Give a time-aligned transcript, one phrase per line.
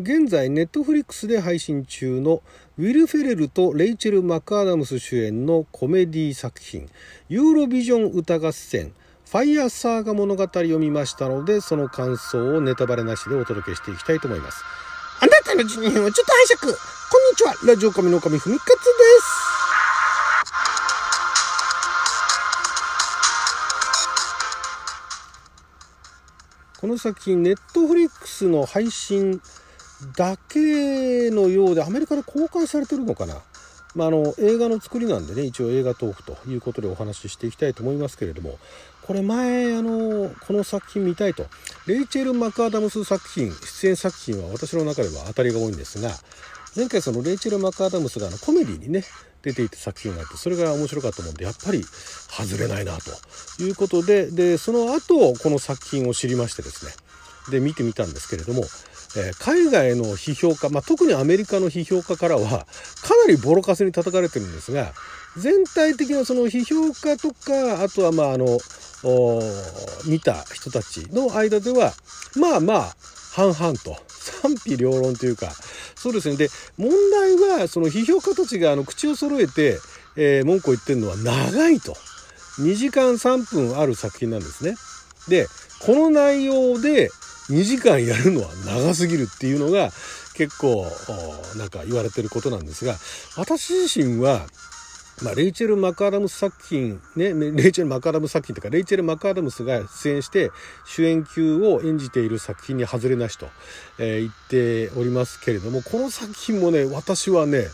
[0.00, 2.40] 現在ネットフリックスで配信中の
[2.78, 6.88] ウィル・フェレルとレイチェル・マクアダムス主演のコメディ作品
[7.28, 8.92] ユーロビジョン歌合戦
[9.28, 14.62] ファイヤーサーガ物語を見ましたのでその感想をネタバレなしでお届けしていきたいと思います。
[15.20, 16.60] あなたの12分をちょっと拝借。
[16.60, 17.54] こんにちは。
[17.66, 19.58] ラジオ神の神ふみかつです。
[26.80, 29.42] この作品ネットフリックスの配信
[30.16, 33.34] だけのようでアメリカで公開されてるのかな、
[33.94, 38.58] まあ、あの映画の作りなんでね一応映画トークということでお話ししていきたいと思いますけれども。
[39.08, 41.46] これ前あのこの作品見たいと。
[41.86, 46.10] レイチェル・マクアダムス作品出演作品は私の中では当たりが多いんですが
[46.76, 49.04] 前回そのレイチェル・マクアダムスがあのコメディにね
[49.40, 53.10] 出ていた作品があってそれが面白かったもんでやっぱり外れないなと。
[53.62, 56.92] いうことででその後この作品を知りましてですね。
[57.50, 58.64] で見てみたんですけれども、
[59.16, 62.48] えー、海外の批評家、まあ、特にアメリカの批評家からは
[63.02, 64.92] かなりボロカスに叩かれてるんですが
[65.36, 68.58] 全体的なその批評家とかあとはまああの
[70.06, 71.92] 見た人たちの間では
[72.36, 72.96] まあまあ
[73.34, 75.52] 半々と賛否両論というか
[75.94, 79.78] そうですねで問題はその批評家たちがあの口を揃えて、
[80.16, 81.94] えー、文句を言ってるのは長いと
[82.58, 84.74] 2時間3分ある作品なんですね。
[85.28, 85.46] で
[85.80, 87.10] この内容で
[87.50, 89.90] 2時間やるのは長すぎるっていうのが
[90.34, 90.86] 結構
[91.56, 92.94] なんか言われてることなんですが
[93.36, 94.46] 私自身は
[95.22, 100.52] まあ、レイチェル・マクアダムス作品、ね、レイチェル・マクアダムス作品というか、レイチェル・マクアダムスが出演して
[100.86, 103.48] 主演級を演じている作品に外れなしと、
[103.98, 107.66] え、言っておりますけれども、この作品もね、私はね、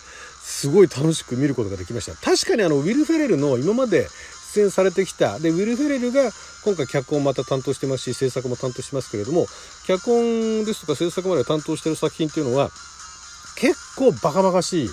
[0.43, 2.15] すごい楽しく見ることができました。
[2.15, 4.09] 確かにあの、ウィル・フェレルの今まで
[4.55, 6.31] 出演されてきた、で、ウィル・フェレルが
[6.65, 9.47] 今回脚本また担当してますし、制作も担当してますけれども、
[9.87, 12.71] 脚本ですとか制作まで担当してる作品っていうのは、
[13.57, 14.91] 結構バカバカしい、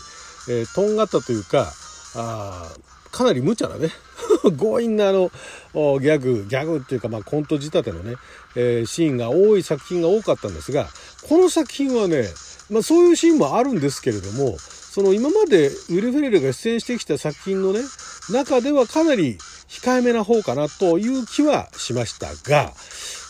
[0.49, 1.71] えー、とんがったというか、
[2.15, 2.71] あ
[3.11, 3.89] かなり無茶なね
[4.57, 5.31] 強引なあの
[5.73, 8.15] ギャグギャグっていうか、まあ、コント仕立てのね、
[8.55, 10.87] えー、シーンが多い作品が多かったんですが
[11.27, 12.27] この作品はね、
[12.69, 17.81] まあ、そういうシーンもあるんですけれどもその今までウィル・フェレルが出演してきた作品のね
[18.29, 19.37] 中ではかなり
[19.71, 22.73] 控えめな方かなという気はしましたが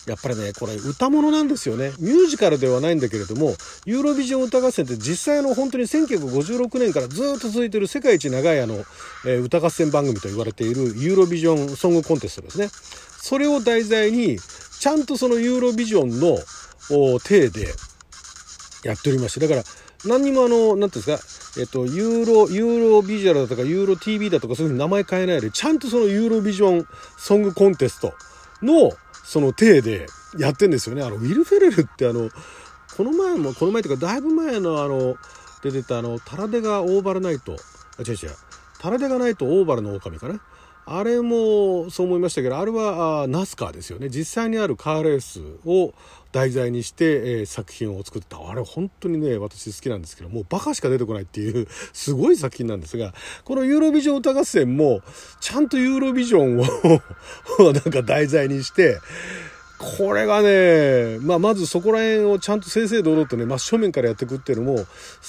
[0.08, 1.92] やっぱりね、これ歌物なんですよね。
[2.00, 3.54] ミュージカルではないんだけれども、
[3.86, 8.78] ユーロビジョン歌合戦って実際の本当に1956年からずっと続いてる世界一長いあの、
[9.26, 12.70] えー、歌合戦番組と言われているユーロビジョンソングコンテストですね。
[13.22, 16.40] それを題材に、ちゃんとそのユーロビジョンの
[17.20, 17.68] 体で
[18.84, 19.64] やっておりまして、だから
[20.06, 28.14] 何にもあの、なんていうんですか、えっと、ユーロ、ユーロビジュアルだとか、ユーロ TV だとか、そういうふうに名前変えないで、ちゃんとそのユーロビジョンソングコンテスト
[28.62, 28.92] の、
[29.24, 30.08] その体で
[30.38, 31.04] やってんですよね。
[31.04, 32.30] あの、ウィル・フェレルってあの、
[32.96, 35.16] この前も、この前というか、だいぶ前のあの、
[35.62, 37.58] 出てたあの、タラデガオーバルナイト、
[37.98, 38.32] あ、違う違う、
[38.80, 40.40] タラデガナイトオーバルの狼かな。
[40.98, 44.10] あれもそう思いましたけど、あれはナスカーですよね。
[44.10, 45.94] 実際にあるカーレースを
[46.32, 48.38] 題材にして、えー、作品を作った。
[48.38, 53.14] あれ本当にね、私好きなんですけど、もうバカしか出てこないっていうすごい作品なんですが、
[53.44, 55.02] このユーロビジョン歌合戦も、
[55.40, 59.00] ちゃんとユーロビジョンを なんか題材にして、
[59.78, 64.86] これがね、まあ、まずそこら辺をちゃんと正々堂々とね、真正面からやっていくっていうのも好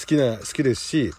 [0.06, 1.12] きな、好きですし、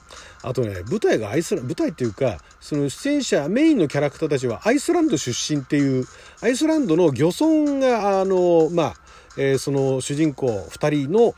[0.43, 6.05] あとね、舞台がアイスラ、舞台っていうか、その出演者、メインのキャラクターたちはアイスランド出身っていう、
[6.41, 8.95] アイスランドの漁村が、あの、まあ、
[9.37, 11.33] えー、その主人公2人の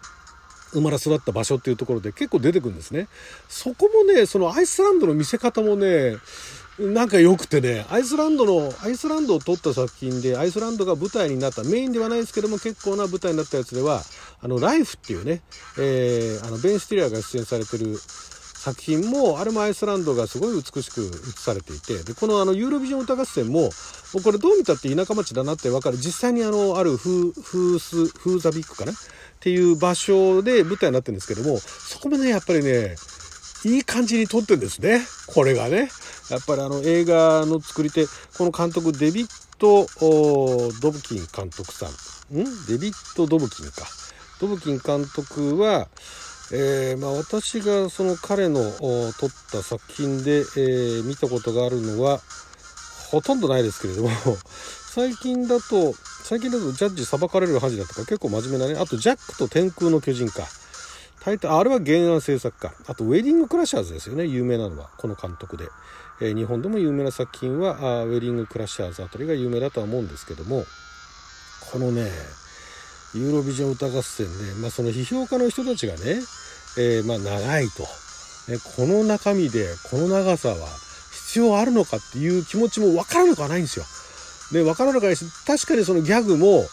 [0.71, 3.07] 生まれ育った場所っていうところで結構出てくるんですね。
[3.47, 6.17] そこもね、そのアイスランドの見せ方もね、
[6.77, 14.01] なんか良くてね、アイスランドの、アイスランドを撮った作品で、アイスランドが舞台になった、メインではないですけども、結構な舞台になったやつでは、
[14.41, 15.41] あの、ライフっていうね、
[15.77, 17.97] えー、あの、ベン・スティリアが出演されてる
[18.65, 23.69] 作品も、あれもアイスランドがすごい美しく映されていて、で、このあの、ユーロビジョン歌合戦も、も
[24.15, 25.97] うこれどう見たって田舎町だなってわかる。
[25.97, 28.91] 実際にあの、あるフー、フース、フーザビックかな？
[28.91, 28.95] っ
[29.39, 32.95] ていう場所で舞台になってるんですけども、そこもね、やっぱりね、
[33.65, 35.05] いい感じに撮ってるんですね。
[35.27, 35.91] これがね。
[36.31, 39.27] やっぱりあの映画の作り手、この監督、デビッ
[39.59, 39.85] ド・
[40.81, 41.89] ドブキン監督さん。
[42.35, 42.65] ん？
[42.65, 43.85] デビッド・ドブキンか。
[44.41, 45.87] ドブキン監督は、
[46.51, 48.61] えー、まあ、私がその彼の
[49.13, 52.19] 撮った作品で、えー、見たことがあるのは、
[53.11, 54.09] ほとんどないですけれども、
[54.93, 55.93] 最近だと、
[56.23, 60.47] 最近だとジャッジ裁かれる恥だとか結構真面目なね、あとジャックと天空の巨人か。
[61.23, 62.73] 大体、あれは原案制作か。
[62.85, 64.89] あと、ウェディングクラッシャーズですよね、有名なのは。
[64.97, 65.67] この監督で。
[66.21, 70.63] えー、日本でも有名な作品はあウェディングクラッシャーズあたりが有名だとは思うんですけども
[71.71, 72.09] このね
[73.15, 76.21] ユーロビジョン歌合戦で、まあ、その批評家の人たちがね、
[76.77, 77.83] えー、まあ長いと、
[78.51, 80.55] ね、この中身でこの長さは
[81.27, 83.85] 必要あるのかっていう気持ちも分からなくはないんですよ。
[84.51, 86.63] で分からなくはないし確かにそのギャグも、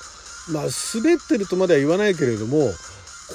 [0.52, 2.70] まあ、滑ってるとまでは言わないけれども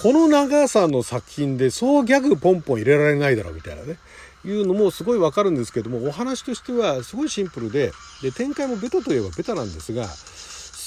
[0.04, 3.98] この長さの作品でそうギャグポンポン入れられないだろうみたいなね
[4.46, 10.08] いうのもすごいわかるんですけどもお話としてはすごいシンプルでで展開もベタといえばベタなんですが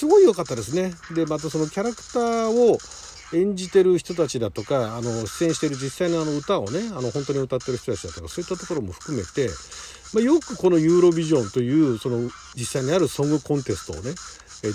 [0.00, 0.94] すごい良かったですね。
[1.14, 2.78] でまたそのキャラクターを
[3.34, 9.50] 演じてる人たちだとかあの出演してる実際のあの歌をねあの本当に歌ってる人たちだとかそういったところも含めて、
[10.14, 14.14] まあ、よくこのユーロビジョンというその実際にあるソングコンテストをね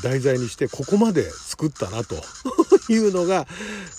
[0.03, 2.17] 題材にしてここまで作ったなと
[2.93, 3.47] いうのが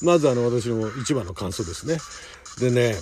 [0.03, 1.99] まずあの私の一番の感想ですね。
[2.61, 2.97] でね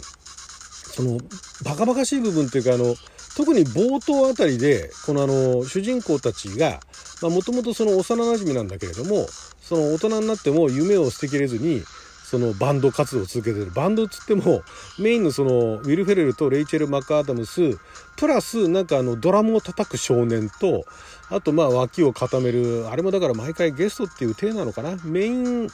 [0.94, 1.18] その
[1.62, 2.96] バカバカしい部分っていうかあの
[3.36, 6.80] 特に冒頭あたりでこのあの主人公たちが
[7.30, 9.26] もともとその幼なじみなんだけれども
[9.60, 11.82] その大人になっても夢を捨てきれずに
[12.24, 13.70] そのバンド活動を続けてる。
[13.70, 14.62] バンドっつっても
[14.98, 17.78] メインのそのウィル・フェレルとレイチェル・マクアダムス
[18.16, 20.84] プラスなんかあのドラムを叩く少年と
[21.30, 24.96] あとまあ脇を固めるあれもだから毎回ゲストっていう体なのかな。
[25.04, 25.68] メイン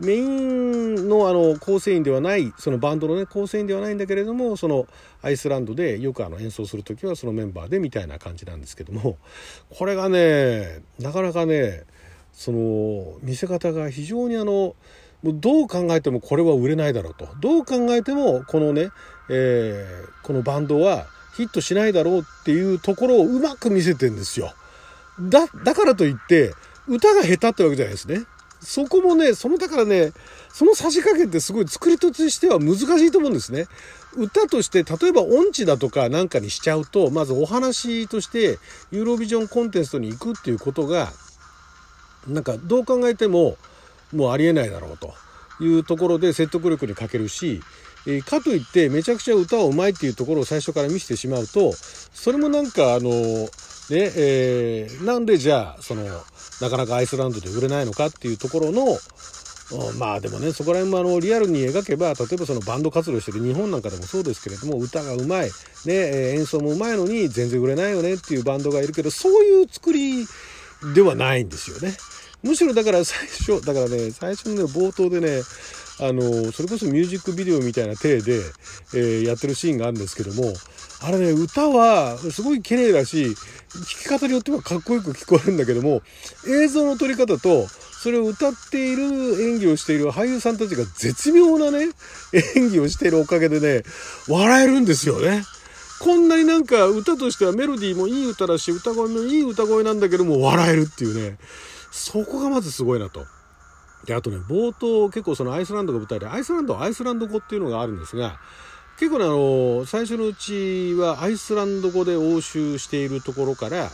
[0.00, 4.86] メインのあの構成員ではないそのバンドのね構成員ではないんだけれどもその
[5.22, 9.18] アイスランドでよくあの演奏する時はそのメンバーでみたいな感じなんですけども
[9.70, 11.84] これがねなかなかね
[12.32, 14.76] その見せ方が非常にあの
[15.22, 18.90] もうどう考えてもこれは売れないだろうとどう考えてもこのね、
[19.28, 21.06] えー、このバンドは
[21.36, 24.52] ヒットしないだろうっていうところをうまく見せてんですよ。
[25.20, 26.52] だだからといって
[26.86, 28.24] 歌が下手ってわけじゃないですね。
[28.60, 30.12] そこもね、そのだからね、
[30.52, 33.66] そのさじ加減ってすごい作りとしては難しいと思うんですね。
[34.16, 38.58] 歌として、例えば音痴だとかなんかにしちゃうと、まずお話として
[38.90, 41.12] ユーロビジョンコンテストに行くっていうことが、
[42.26, 43.56] なんかどう考えても
[44.12, 45.14] もうありえないだろうと
[45.60, 47.62] いうところで説得力に欠けるし、
[48.06, 53.48] えかといってめちゃくちゃ歌をうまいっていうところを最初から見せてしまうと、それもなんかあの、ね、
[54.16, 56.04] えー、なんでじゃあ、その、
[56.60, 58.98] なかなかアイスランドで売れないのかっていうところの
[59.98, 65.50] まあでもねそこら辺もあのリアルに描けば例えばそのバンド活動してる日本なんかでもそうですけれども歌がうまい、
[65.84, 70.26] ね、演奏もうまいのに全然売れないよねっていうバンドがいるけどそういう作り
[70.94, 71.96] ではないんですよね。
[72.42, 75.42] むしろだから最初だからね最初のね冒頭でね
[76.00, 78.40] あのそれこそミュージックビデオみたいな体で、
[78.94, 80.52] えー、やってるシーンがあるんですけども
[81.00, 86.02] あれね歌はすごい綺麗だし聴き方によってはかっこよく聞こえるんだけども
[86.48, 89.02] 映像の撮り方とそれを歌っている
[89.42, 91.88] 演技をしている俳優さんたちが絶妙なね
[92.56, 93.82] 演技をしているおかげでね
[94.28, 95.42] 笑えるんですよね。
[96.00, 101.38] こんなになんか歌としてはメロディーもいい歌だし歌声もいい歌声なんだけども笑えるっていうね
[101.90, 103.26] そこがまずすごいなと。
[104.06, 108.38] であとね冒頭結構そのアイスランドが舞台でアイスランドはアイスランド語っていうのがあるんですが
[108.98, 113.90] 結構ねあの最初のうちはアイスランド語で応酬しているところから、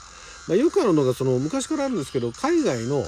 [0.49, 3.05] まあ、よくあるのがその昔からあるんですけど海外の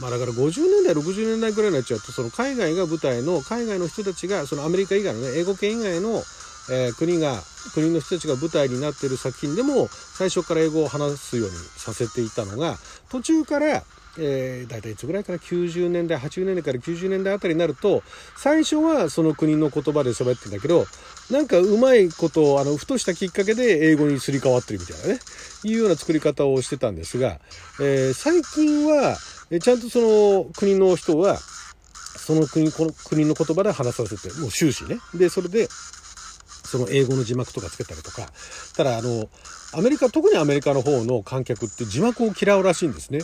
[0.00, 6.22] まあ、だから50年代60年代ぐらいになっちゃうとその海外が舞台の海外の人たちがそのアメリカ以外のね英語圏以外の、
[6.70, 7.34] えー、国が
[7.74, 12.76] 国の人たちが舞台になっている作品でも最初から英語を話すようにさせていたのが
[13.10, 13.82] 途中から
[14.18, 18.02] えー、大体いつぐらいから？90年代80年代から90年代あたりになると
[18.36, 20.86] 最初はその国の言葉で喋ってるんだけど
[21.30, 25.20] なんかうまいことをあのふとしたきっかけで英語にすり替わってるみたいなね
[25.64, 27.40] いうような作り方をしてたんですが、
[27.80, 29.16] えー、最近は
[29.60, 34.98] ちゃんとその国の人はその国この国の言葉で話させてもう終始ね。
[35.14, 38.28] でそれでその英語の字幕とかつけたりとか
[38.76, 39.28] ただあの
[39.72, 43.20] アメリカ特にアメリカの方の観客って字幕を嫌うらしいんですね。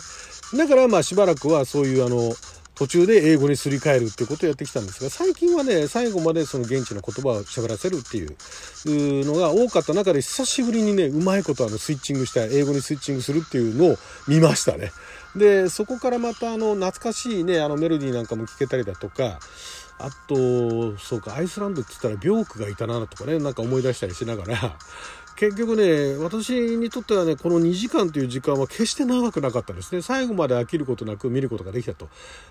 [0.55, 2.35] だからまあしばらくはそういうあの
[2.75, 14.91] 途中で英語にすり替えるっていうことをやってきたんですが最近はね最後までその現地の言葉を喋らせるっていうのが多かった中で久しぶりにねうまいことあのスイッチングした英語にスイッチングするっていうのを見ましたね。
[15.37, 19.39] でそこからまたあの懐かしいねあのメロディーなんかも聴けたりだとか
[19.99, 24.77] あとそうかアイスランドって言ったらビョークがいたなとかねなんか思い出したりしながら
[25.37, 30.03] 結局ね、私にとってはね、この2時間という時間は決して長くなかったですね。
[30.03, 32.09] 最後まで飽きることなく見ることができたと。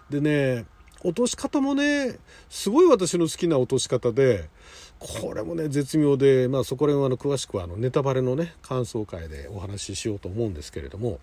[0.10, 0.66] でね、
[1.04, 2.20] 落とし方もね、
[2.50, 4.50] すごい私の好きな落とし方で、
[5.00, 11.20] これもね、絶妙で、まあそこら辺はあの詳しくはあのネタバレのね、感想会でお話ししようと思うんですけれども、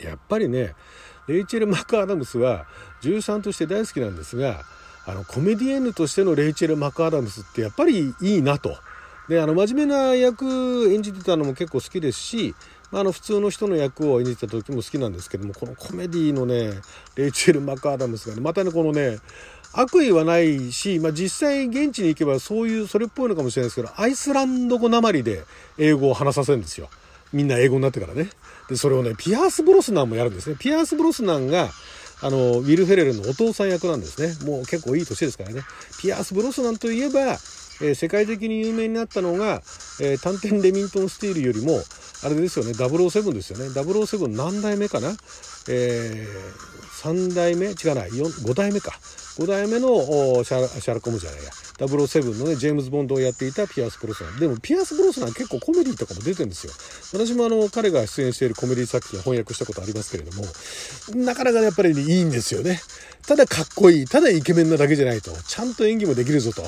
[0.00, 0.74] やっぱりね、
[1.28, 2.66] レイチェル・マクアダムスは
[3.02, 4.64] 13として大好きなんですが、
[5.06, 8.76] あのコメディエンヌとしてのレイチェル・マクアダムスってやっぱりいいなと。
[9.28, 12.54] であの真面目な役演じてたのも結構好きですし
[12.90, 16.72] まあ、あの普通の人の役を演じてた時も好きなんですけどもこのコメディのね
[17.16, 19.18] レイチェル・マクアダムスがねまたねこのね
[19.74, 25.44] 悪意はないし、まあ、実際現地に行けばそういうそれっぽいのかもしれないですけどアイスランド語なまりで
[25.76, 26.88] 英語を話させるんですよ。
[27.30, 28.30] みんな英語になってからね。
[28.70, 30.56] でそれをねピアース・ブロスナンもやるんですね。
[30.58, 31.68] ピアース・ブロスナンが
[32.22, 34.50] あのウィル・フェレルのお父さん役なんですね。
[34.50, 35.60] もう結構いい年ですからね。
[36.00, 37.36] ピアース・ブロスナンといえば、
[37.80, 39.62] えー、世界的に有名になったのが、
[40.00, 41.80] えー、探偵レミントン・スティールよりも
[42.24, 43.66] あれですよね007ですよね。
[43.68, 45.16] 007何代目かな？
[45.68, 47.66] えー、3代目？
[47.66, 48.98] 違うない5代目か。
[49.38, 51.50] 5代目のシャシャラコムじゃないや。
[51.78, 54.40] 007のねジェームズ・ボンドをやっていたピアス・ブロスナン。
[54.40, 56.72] でもピアス・ブロスナン結構コメディとかも出てるんですよ。
[57.12, 60.44] 私もあの彼が出演しているコメディ作品翻訳したことありますけれども
[61.24, 62.80] なかなかやっぱり、いいんですよね。
[63.26, 64.06] ただかっこいい。
[64.06, 65.30] ただイケメンなだけじゃないと。
[65.46, 66.62] ちゃんと演技もできるぞと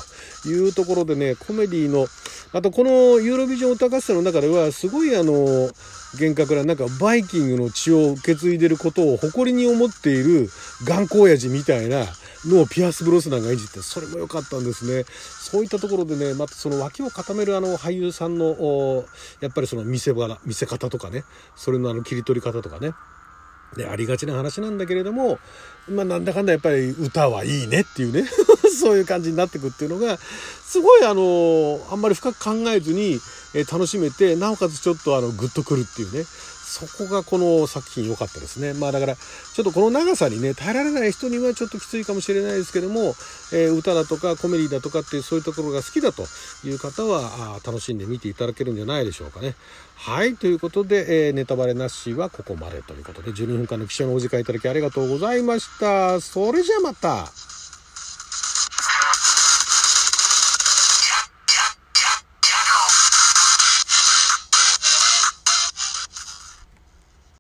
[0.49, 2.07] いうところでねコメディの
[2.53, 5.71] あとこのユーロビジョン歌合戦の中ではすごいあの
[6.15, 10.49] 幻覚ななんかバイキングの血を受け継いでることを誇りに思っている
[10.85, 12.07] 頑固親父みたいな
[12.47, 15.05] のをピアス・ブロスナンが演じてそれも良かったんですね。
[15.05, 19.05] そういったところでねまたその脇を固めるあの俳優さんの
[19.41, 21.25] やっぱりその見せ場見せ方とかね
[21.57, 22.93] それのあの切り取り方とかね
[23.77, 25.39] でありがちな話なんだけれども
[25.89, 28.29] まあなんだかんだやっぱり歌はいいねっていうね
[28.81, 33.21] そういう感じになってくっていうのがすごいあのあんまり深く考えずに
[33.71, 36.25] 楽しめてなおかつちょっとあのグッとくるっていうね
[36.71, 38.73] そこがこの作品良かったですね。
[38.75, 43.15] まあだから、ちょっとこの長さにね、耐えられない人にはちょっときついかもしれないですけども、
[43.53, 46.25] えー、歌だとかコメディだとかっていうそういうところが好きだと
[46.65, 49.57] いう方は、あ楽しんで見ていただけるんじゃないでしょうかね。
[49.97, 56.21] はい、ということで、えー、ネタバレなしはここまでということで、12分間の記者のお時間いただきありがとうございました。
[56.21, 57.60] それじゃあまた。